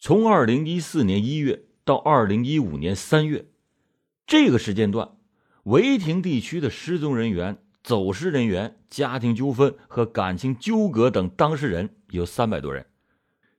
[0.00, 3.46] 从二零一四年一月到二零一五年三月，
[4.28, 5.16] 这个时间段，
[5.64, 12.86] 违停地区的失踪人员、走失人员、家庭纠纷和感情纠葛等当事人有三百多人，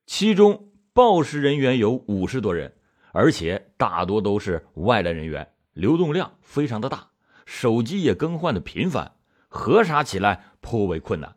[0.06, 2.74] 其中报失人员有五十多人，
[3.12, 7.10] 而且大多都是外来人员，流动量非常的大，
[7.46, 9.12] 手机也更换的频繁，
[9.50, 11.36] 核查起来颇为困难。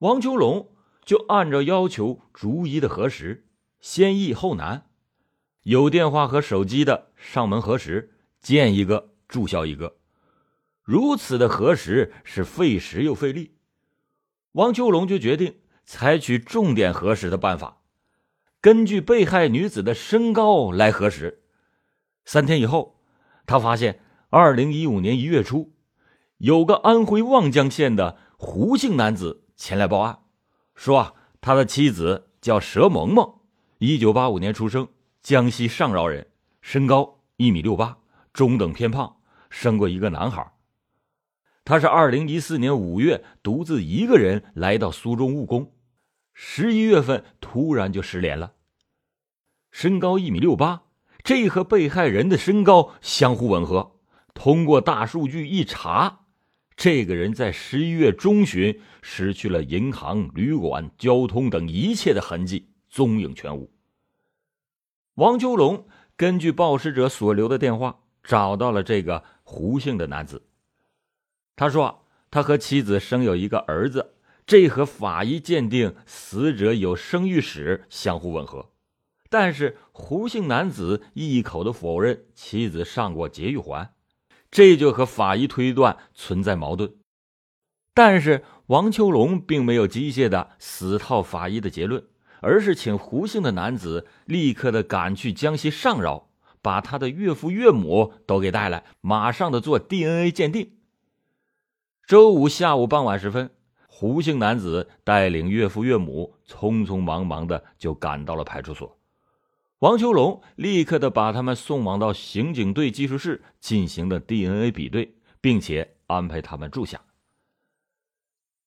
[0.00, 0.72] 王秋龙
[1.04, 3.44] 就按照要求逐一的核实。
[3.88, 4.88] 先易后难，
[5.62, 9.98] 有电话和手机的上门核实，见一个注销一个，
[10.82, 13.54] 如此的核实是费时又费力。
[14.54, 17.80] 王秋龙就决定采取重点核实的办法，
[18.60, 21.44] 根据被害女子的身高来核实。
[22.24, 23.00] 三天以后，
[23.46, 24.00] 他发现，
[24.30, 25.72] 二零一五年一月初，
[26.38, 30.24] 有个安徽望江县的胡姓男子前来报案，
[30.74, 33.35] 说啊，他的妻子叫佘萌萌。
[33.78, 34.88] 一九八五年出生，
[35.20, 36.26] 江西上饶人，
[36.62, 37.98] 身高一米六八，
[38.32, 39.18] 中等偏胖，
[39.50, 40.50] 生过一个男孩。
[41.62, 45.74] 他是二零一四年五月独自一个人来到苏州务工，
[46.32, 48.54] 十一月份突然就失联了。
[49.70, 50.84] 身高一米六八，
[51.22, 53.98] 这和被害人的身高相互吻合。
[54.32, 56.20] 通过大数据一查，
[56.78, 62.70] 这个人在十一月中旬失去了银行、旅馆、交通等一切的痕迹。
[62.88, 63.70] 踪影全无。
[65.16, 70.42] 王秋龙根据报失者所留的电话，找到了这个胡姓的男子。
[71.56, 78.72] 他说，他和妻子生有一个儿子，这和法医鉴定死者有生育史相互吻合。
[79.30, 83.94] 但是胡姓男子一口的否认妻子上过节育环，
[84.50, 86.94] 这就和法医推断存在矛盾。
[87.94, 92.04] 但是王秋龙并没有机械的死套法医的结论。
[92.40, 96.28] 而是请胡姓的男子立刻的赶去江西上饶，
[96.62, 100.72] 把他的岳父岳母都给带来，马上的做 DNA 鉴定。
[102.06, 103.50] 周五下午傍晚时分，
[103.88, 108.98] 胡姓男子带领岳父岳母匆匆忙忙的就赶到了派出所。
[109.80, 117.00] 王秋龙立刻的把他们送往到刑警队技术室进行了 DNA 比对，并且安排他们住下。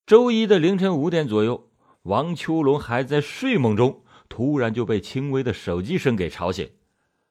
[0.05, 1.68] 周一的凌晨五点左右。
[2.09, 6.67] 王秋龙还在睡梦中，突然就被轻微的手机声给吵醒。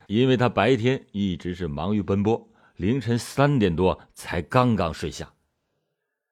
[0.06, 5.32] 因为他白天一直是忙于奔波，凌晨三点多才刚刚睡下。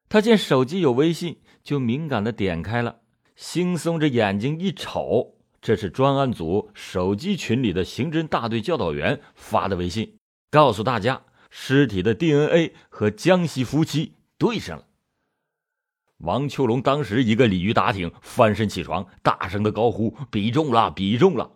[0.08, 3.00] 他见手机有微信，就敏感的点开了，
[3.36, 10.18] 惺忪着眼睛一瞅，这是专案组手机群里的刑侦大队教导员发的微信，
[10.52, 11.20] 告诉大家
[11.50, 14.85] 尸体的 DNA 和江西夫妻对上了。
[16.19, 21.53] 王秋龙当时一个鲤鱼打挺，翻身起床，大声的高呼：“比中了，比中了！”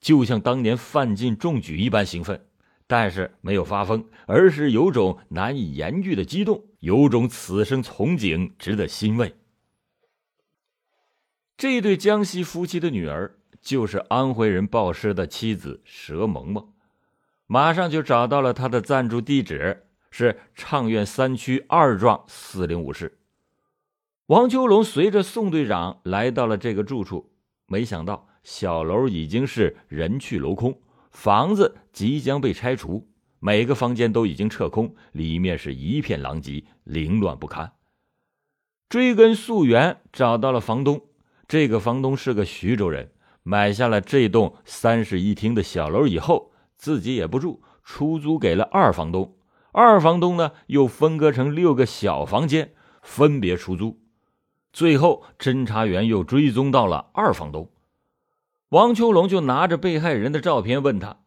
[0.00, 2.46] 就像当年范进中举一般兴奋，
[2.86, 9.34] 但是没有发疯，而是有种难以言喻的激动，有种此生从警，值得欣慰。
[11.56, 16.72] 这对江西夫妻的女儿就是安徽人报失的妻子佘萌萌，
[17.46, 23.18] 马上就找到了她的暂住地址，是畅苑三区二幢四零五室。
[24.26, 27.30] 王秋龙随着宋队长来到了这个住处，
[27.68, 30.76] 没想到小楼已经是人去楼空，
[31.12, 33.06] 房子即将被拆除，
[33.38, 37.70] 每个房间都已经撤空，里面是一片狼藉，凌乱不堪。
[38.88, 41.00] 追根溯源，找到了房东。
[41.46, 43.12] 这个房东是个徐州人，
[43.44, 49.36] 买下了这栋三室一厅的小楼以后，自己也不住，出租给了二房东。
[49.70, 52.72] 二房东呢，又分割成六个小房间，
[53.02, 54.00] 分别出租。
[54.76, 57.70] 最后，侦查员又追踪到了二房东，
[58.68, 61.20] 王秋龙就拿着被害人的照片问他：“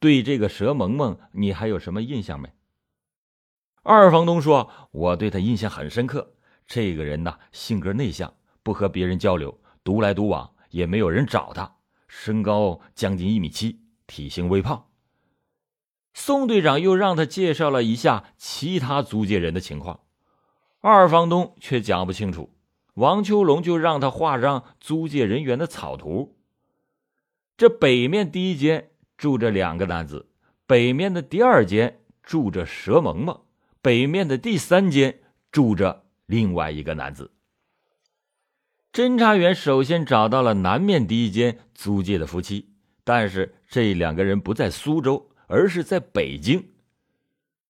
[0.00, 2.52] 对这个佘萌萌，你还有什么印象没？”
[3.84, 6.32] 二房东说：“我对他印象很深刻，
[6.66, 11.76] 这个人呐，性格内向，不和别人交流，独来独往，也没有人找他。
[12.08, 13.78] 身高将近一米七，
[14.08, 14.86] 体型微胖。”
[16.14, 20.00] 宋队长又让他介绍了一下其他租界人的情况，
[20.80, 22.52] 二房东却讲不清楚。
[22.98, 26.36] 王秋龙就让他画上租界人员的草图。
[27.56, 30.28] 这北面第一间住着两个男子，
[30.66, 33.40] 北面的第二间住着佘萌萌，
[33.80, 35.20] 北面的第三间
[35.52, 37.30] 住着另外一个男子。
[38.92, 42.70] 侦查员首先找到了南面第一间租界的夫妻，
[43.04, 46.70] 但是这两个人不在苏州，而是在北京。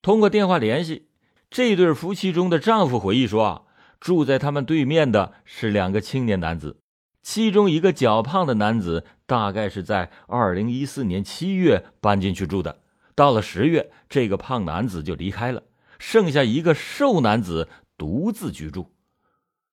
[0.01, 1.09] 通过电话联系，
[1.51, 3.68] 这对夫妻中的丈夫回忆说。
[4.01, 6.81] 住在他们对面的是两个青年男子，
[7.23, 12.81] 其中一个较胖的男子大概是在二零一四年七月搬进去住的，
[13.15, 15.65] 到了十月，这个胖男子就离开了，
[15.99, 18.95] 剩下一个瘦男子独自居住。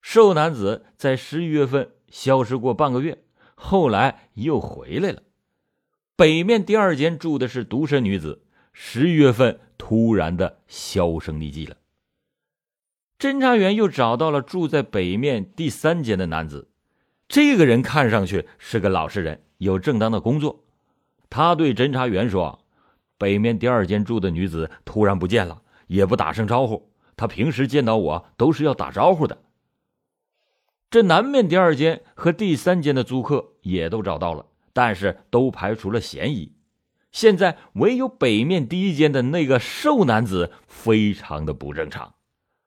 [0.01, 3.24] 瘦男子在十一月份消失过半个月，
[3.56, 5.22] 后来又回来了。
[6.16, 8.44] 北面第二间住的是独身女子，
[8.74, 11.75] 十一月份突然的销声匿迹了。
[13.18, 16.70] 侦查员又找到了住在北面第三间的男子。
[17.28, 20.64] 这个人看上去是个老实人，有正当的工作。
[21.30, 22.66] 他对侦查员说
[23.18, 26.92] ：“北面第二间住的女子突然不见了，也不打声招呼。
[27.18, 29.40] 她平时见到我都是要打招呼的。”
[30.92, 36.54] 这南面第二间和第三间的租客也都找到了，但是都排除了嫌疑。
[37.12, 42.14] 现在唯有北面第一间的那个瘦男子非常的不正常。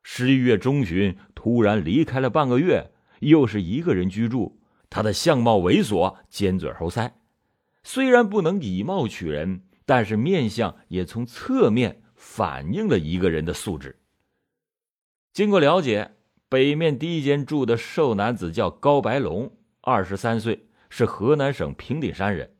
[0.02, 2.92] 十一月中旬突然离开了半个月。
[3.20, 7.10] 又是一个人居住，他的相貌猥琐，尖嘴猴腮，
[7.82, 13.98] 虽然不能以貌取人，但是面相也从侧面反映了一个人的素质。
[15.32, 16.12] 经过了解，
[16.48, 22.54] 北面第一间住的瘦男子叫高白龙，二十三岁，是河南省平顶山人。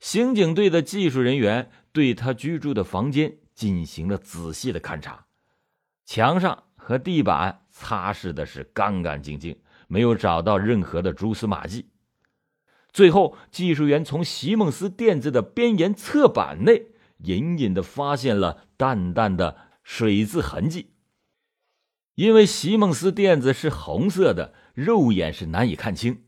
[0.00, 5.26] 刑警队的技术人员对他居住的房间进行了仔细的勘查，
[6.08, 7.60] 墙上和地板。
[7.70, 9.56] 擦拭的是干干净净，
[9.86, 11.90] 没有找到任何的蛛丝马迹。
[12.92, 16.86] 最后，技术员从席梦思垫子的边沿侧板内
[17.18, 20.90] 隐隐的发现了淡淡的水渍痕迹。
[22.16, 26.24] 因为席梦思垫子是红色的，肉眼是难以看清。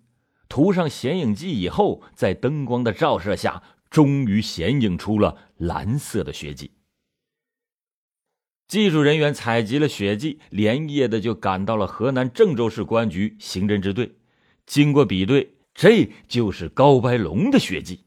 [0.48, 6.70] 涂上显影剂以后，在灯光的照射下，终于显影出了蓝色的血迹。
[8.70, 14.14] 技术人员采集了血迹，连夜的就赶到了河南郑州市公安局刑侦支队。
[14.64, 18.04] 经过比对，这就是高白龙的血迹。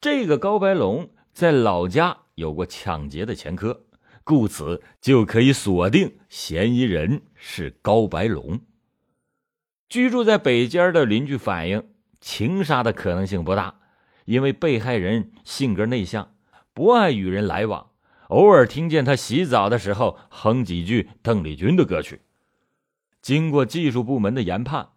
[0.00, 3.84] 这个高白龙在老家有过抢劫的前科，
[4.24, 8.58] 故此就可以锁定嫌疑人是高白龙。
[9.88, 11.88] 居住在北间的邻居反映，
[12.20, 13.78] 情杀的可能性不大，
[14.24, 16.34] 因为被害人性格内向，
[16.74, 17.91] 不爱与人来往。
[18.28, 22.20] 偶尔听见他洗澡的时候哼几句邓丽君的歌曲。
[23.20, 24.88] 经过技术部门的研判，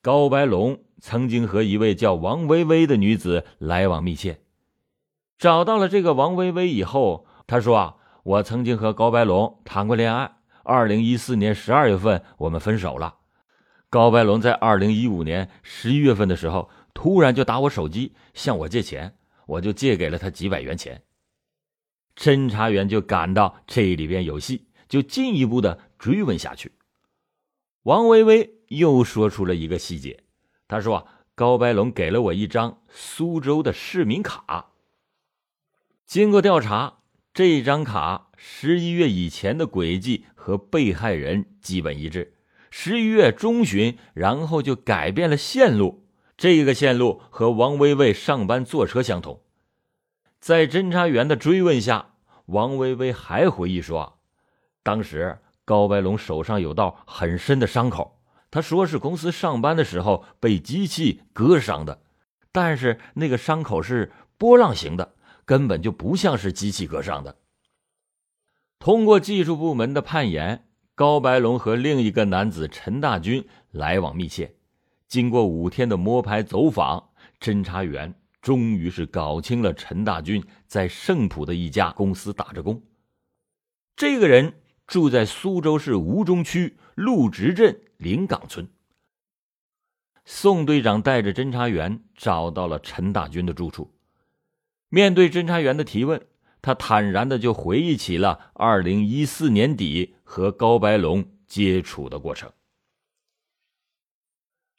[0.00, 4.40] 高白龙曾经和一位叫王薇薇的女子来往密切。
[5.36, 10.36] 找到了这个王薇薇以后，他说：“啊，我曾经和高白龙谈过恋爱。
[10.62, 13.16] 二零一四年十二月份，我们分手了。
[13.90, 19.14] 高白龙在二零一五年十一月份的时候，突然就打我手机，向我借钱，
[19.46, 21.02] 我就借给了他几百元钱。”
[22.16, 26.72] 侦查员就感到这里边有戏，就进一步的追问下去。
[27.82, 30.24] 王薇薇又说出了一个细节，
[30.66, 34.70] 他说：“高白龙给了我一张苏州的市民卡。
[36.06, 37.00] 经过调查，
[37.34, 42.34] 这张卡十一月以前的轨迹和被害人基本一致。
[42.70, 46.04] 十一月中旬，然后就改变了线路，
[46.36, 49.42] 这个线路和王薇薇上班坐车相同。”
[50.46, 52.10] 在侦查员的追问下，
[52.44, 54.20] 王薇薇还回忆说，
[54.84, 62.00] 当时高白龙手上有道很深的伤口，他说是公司上班的时候被机器割伤的，
[62.52, 67.34] 但是那个伤口是波浪形的，根本就不像是机器割伤的。
[68.78, 74.54] 通过技术部门的判研，高白龙和另一个男子陈大军来往密切，
[75.08, 77.08] 经过五天的摸排走访，
[77.40, 78.14] 侦查员。
[78.46, 82.80] 终于是搞清了陈大军在盛普的一家公司打着工。
[83.96, 88.68] 这个人住在苏州市吴中区陆直镇临港村。
[90.24, 93.92] 宋队长带着侦查员找到了陈大军的住处。
[94.90, 96.24] 面对侦查员的提问，
[96.62, 102.52] 他坦然的就回忆起了二零一四年底和高白龙接触的过程。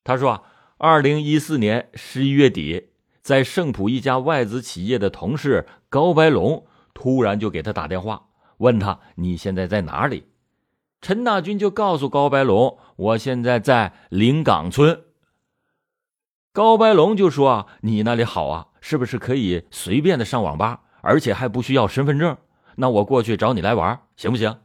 [0.05, 0.43] 他说啊，
[0.77, 2.91] 二零一四年十一月底。
[3.27, 8.29] 在盛普一家外资企业的同事高白龙突然就给他打电话，
[8.59, 10.29] 问他你现在在哪里？
[11.01, 15.03] 陈大军就告诉高白龙，我现在在临港村。
[16.53, 22.37] 高白龙就说啊，你那里好啊，是不是可以随便的上网吧，而且还不需要身份证？
[22.77, 24.61] 那我过去找你来玩，行不行？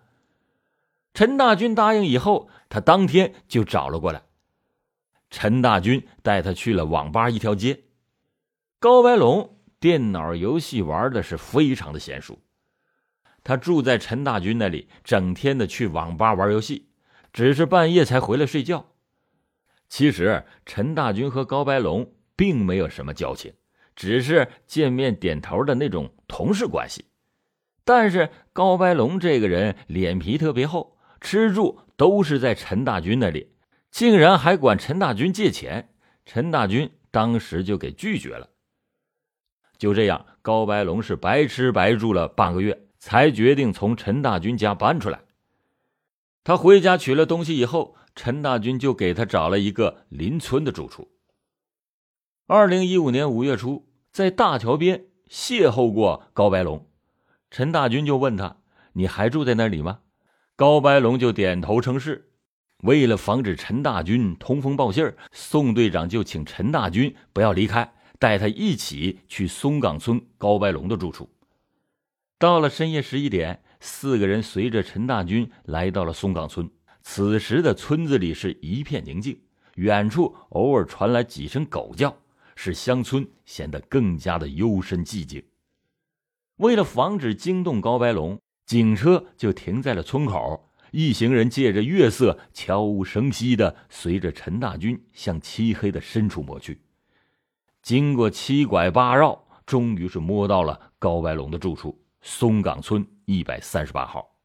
[1.14, 4.23] 陈大军答应以后，他当天就找了过来。
[5.31, 7.81] 陈大军带他去了网吧一条街。
[8.82, 12.40] 高白龙电脑游戏玩的是非常的娴熟，
[13.44, 16.88] 他住在陈大军那里，整天的去网吧玩游戏，
[17.32, 18.84] 只是半夜才回来睡觉。
[19.88, 23.52] 其实陈大军和高白龙并没有什么交情，
[23.94, 27.04] 只是见面点头的那种同事关系。
[27.84, 33.52] 但是高白龙这个人脸皮特别厚，吃住都是在陈大军那里，
[33.92, 35.90] 竟然还管陈大军借钱。
[36.26, 38.48] 陈大军当时就给拒绝了。
[39.82, 45.22] 就这样，高白龙是白吃白住了半个月，才决定从陈大军家搬出来。
[46.44, 47.96] 他回家取了东西以后。
[48.14, 51.08] 陈大军就给他找了一个邻村的住处。
[52.46, 56.86] 二零一五年五月初，在大桥边邂逅过高白龙，
[57.50, 58.58] 陈大军就问他
[58.92, 60.00] ：“你还住在那里吗？”
[60.56, 62.28] 高白龙就点头称是。
[62.82, 71.28] 为了防止陈大军通风报信儿宋队长就请陈大军不要离开，带他一起去松岗村高白龙的住处。
[72.38, 76.70] 到了深夜十一点，四个人随着陈大军来到了松岗村。
[77.02, 79.36] 此时的村子里是一片宁静，
[79.74, 82.16] 远处偶尔传来几声狗叫，
[82.54, 85.42] 使乡村显得更加的幽深寂静。
[86.58, 90.70] 为了防止惊动高白龙，警车就停在了村口。
[90.92, 96.78] 一行人借着月色，悄无声息的随着陈大军向漆黑的深处摸去。
[97.82, 104.36] 经过七拐八绕，终于是摸到了高白龙的住处——松岗村一百三十八号。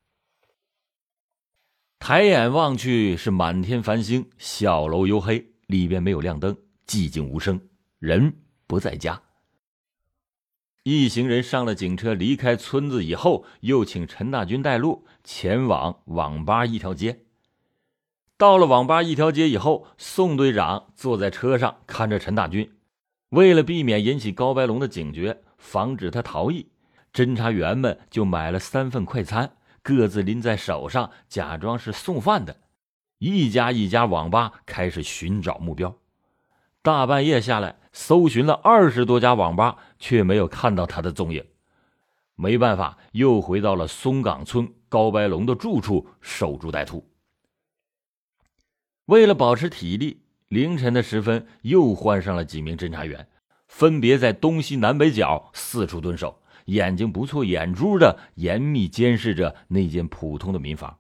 [2.00, 7.62] 抬眼望去，是满天繁星，小楼黝黑，里边没有亮灯，寂静无声，
[8.00, 9.22] 人不在家。
[10.84, 17.26] 一行人上了警车，离开村子以后，又请陈大军带路，前往网吧一条街。
[18.38, 22.77] 到了网吧一条街以后，宋队长坐在车上看着陈大军，
[23.30, 26.70] 为了避免引起高白龙的警觉，防止他逃逸，
[27.12, 29.58] 侦查员们就买了三份快餐。
[29.82, 32.58] 各自拎在手上，假装是送饭的，
[33.20, 35.98] 一家一家网吧开始寻找目标。
[36.82, 41.46] 大半夜下来，搜寻了二十多家网吧，却没有看到他的踪影。
[42.36, 47.10] 没办法，又回到了松岗村高白龙的住处，守株待兔。
[49.06, 53.28] 为了保持体力，凌晨的时分，又换上了几名侦查员，
[53.68, 56.42] 分别在东西南北角四处蹲守。
[56.66, 61.00] 眼睛不错眼珠的严密监视着那间普通的民房。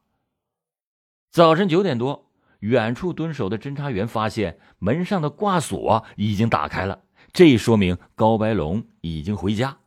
[1.30, 9.80] 早晨九点多，远处蹲守的侦查员发现门上的挂锁已经打开了，这说明高白龙已经回家。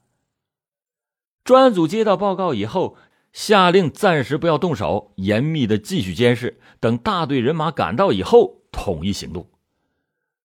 [1.45, 2.99] 专案组接到报告以后，
[3.33, 9.49] 下令暂时不要动手，严密的继续监视，等大队人马赶到以后统一行动。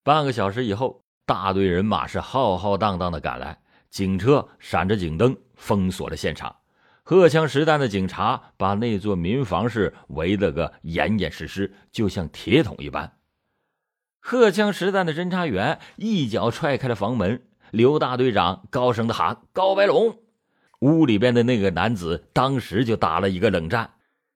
[0.03, 3.57] 半个小时以后，大队人马是浩浩荡荡的赶来。
[3.89, 6.55] 警车闪着警灯，封锁了现场。
[7.01, 13.13] 荷枪实弹的警察把那座民房是围了个严严实实，就像铁桶一般。
[14.19, 20.19] 荷枪实弹的侦查员一脚踹开了房门，刘大队长高声的喊：“高白龙！”
[20.81, 23.91] 屋里边的那个男子当时就打了一个冷战，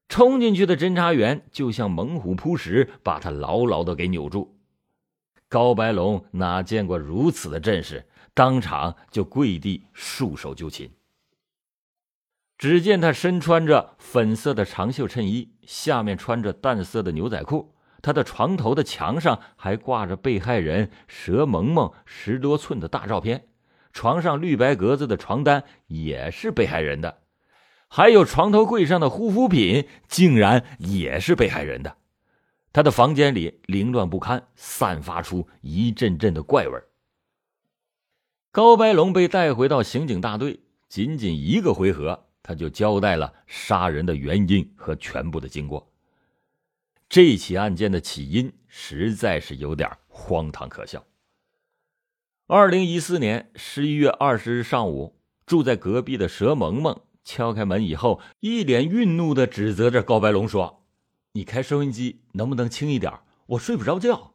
[0.09, 4.57] 冲进去的侦查员就像猛虎扑食，把他牢牢的给扭住。
[5.47, 8.05] 高白龙哪见过如此的阵势？
[8.33, 10.91] 当场就跪地束手就擒。
[12.57, 17.73] 只见他身穿着粉色的长袖衬衣，下面穿着淡色的牛仔裤。
[18.01, 23.47] 他的床头的墙上还挂着被害人佘萌萌十多寸的大照片，
[23.93, 27.19] 床上绿白格子的床单也是被害人的，
[27.89, 31.97] 还有床头柜上的护肤品竟然也是被害人的。
[32.71, 36.79] 他的房间里凌乱不堪，散发出一阵阵的怪味
[38.51, 45.91] 高白龙被带回到刑警大队，仅仅一个回合，他就交代了杀人的原因和全部的经过。
[47.09, 51.03] 这起案件的起因实在是有点荒唐可笑。
[52.45, 60.81] 二零一四年十一月二十日上午，住在隔壁的佘萌萌敲开门以后，一脸愠怒的指责着高白龙说
[61.33, 63.13] ：“你开收音机能不能轻一点？
[63.49, 64.33] 我睡不着觉。”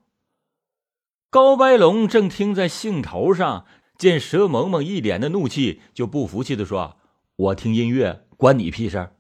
[1.28, 3.66] 高白龙正听在兴头上。
[3.98, 6.96] 见佘萌萌一脸的怒气，就不服气的说
[7.34, 9.10] ：“我听音乐关你屁事？”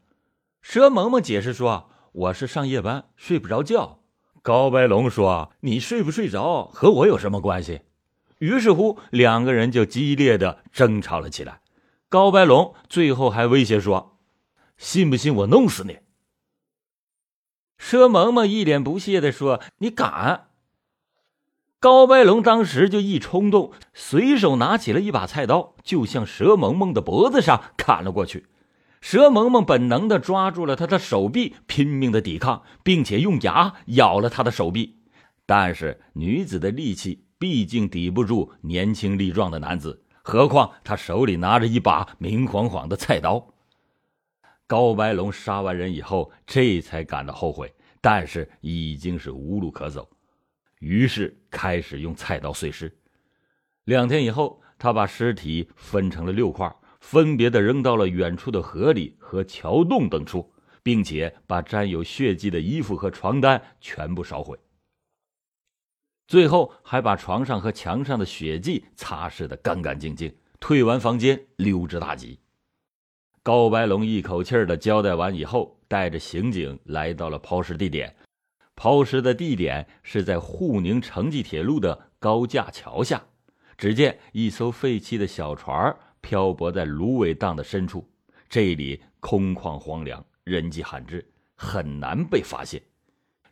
[0.62, 4.02] 佘萌萌解释说：“我是上夜班，睡不着觉。”
[4.40, 7.80] 高白龙说：“你睡不睡着和我有什么关系？”
[8.38, 11.60] 于是乎，两个人就激烈的争吵了起来。
[12.14, 14.20] 高白龙最后还威胁说
[14.78, 15.98] ：“信不信我弄死你？”
[17.76, 20.46] 佘萌萌一脸不屑的说：“你敢？”
[21.80, 28.46] 高白龙当时就一冲动，随手拿起了一把菜刀，就向佘萌萌的脖子上砍了过去。
[29.02, 35.00] 佘萌萌本能的抓住了他的手臂，拼命的抵抗，并且用牙咬了他的手臂。
[35.46, 43.46] 但是女子的力气毕竟抵不住年轻力壮的男子，何况他手里拿着一把明晃晃的菜刀。
[44.66, 50.08] 高白龙杀完人以后，这才感到后悔，但是已经是无路可走，
[50.80, 52.90] 于是开始用菜刀碎尸。
[53.84, 60.50] 两天以后，他把尸体分成了六块，分别的扔到了远处的河里和桥洞等处，
[60.82, 64.58] 并且把沾有血迹的衣服和床单全部烧毁。
[66.26, 72.38] 最后还把床上和墙上的血迹擦拭得干干净净，退完房间溜之大吉。
[73.42, 78.14] 高白龙一口气儿的交代完以后，带着刑警来到了抛尸地点。
[78.74, 83.22] 抛尸的地点是在沪宁城际铁路的高架桥下。
[83.76, 88.08] 只见一艘废弃的小船漂泊在芦苇荡的深处，
[88.48, 92.80] 这里空旷荒凉，人迹罕至，很难被发现。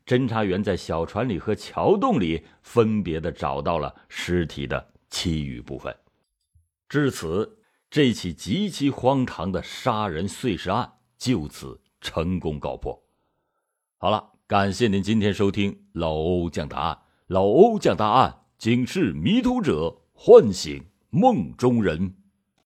[0.07, 5.95] 侦查员在小船里和桥洞里分别的找到了尸体的其余部分。
[6.89, 7.59] 至此，
[7.91, 13.03] 这起极其荒唐的杀人碎尸案就此成功告破。
[13.99, 16.99] 好了，感谢您今天收听老欧讲答案。
[17.29, 19.99] 老欧讲答案，警示迷途者。
[20.15, 22.15] 唤醒梦中人。